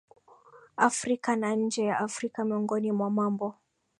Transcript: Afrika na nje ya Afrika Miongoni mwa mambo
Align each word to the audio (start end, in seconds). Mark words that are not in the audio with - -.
Afrika 0.77 1.35
na 1.35 1.55
nje 1.55 1.83
ya 1.85 1.97
Afrika 1.99 2.45
Miongoni 2.45 2.91
mwa 2.91 3.09
mambo 3.09 3.55